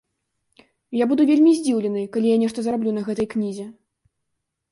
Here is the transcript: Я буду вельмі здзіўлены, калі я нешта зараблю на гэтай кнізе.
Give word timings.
Я 0.99 1.05
буду 1.11 1.25
вельмі 1.31 1.51
здзіўлены, 1.59 2.01
калі 2.15 2.27
я 2.35 2.39
нешта 2.43 2.59
зараблю 2.67 2.91
на 2.95 3.01
гэтай 3.09 3.27
кнізе. 3.35 3.65